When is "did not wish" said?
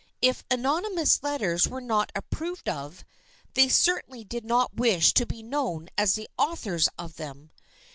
4.23-5.13